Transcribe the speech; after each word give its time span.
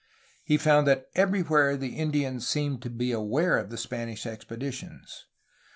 He 0.43 0.57
found 0.57 0.87
that 0.87 1.05
everywhere 1.13 1.77
the 1.77 1.95
Indians 1.95 2.47
seemed 2.49 2.81
to 2.81 2.89
be 2.89 3.11
aware 3.11 3.55
of 3.59 3.69
the 3.69 3.77
Spanish 3.77 4.25
expeditions. 4.25 5.27